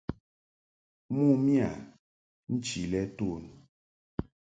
Mo 1.13 1.25
miya 1.43 1.69
nchi 2.53 2.81
lɛ 2.91 3.01
ton. 3.17 3.43